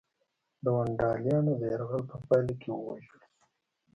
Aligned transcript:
د 0.63 0.65
ونډالیانو 0.75 1.53
د 1.59 1.63
یرغل 1.73 2.03
په 2.11 2.17
پایله 2.27 2.53
کې 2.61 2.69
ووژل 2.71 3.03
شو. 3.07 3.17